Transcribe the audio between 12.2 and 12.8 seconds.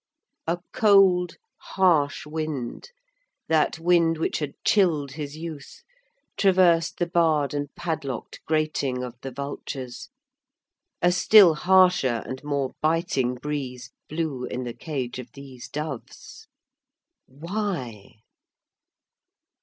and more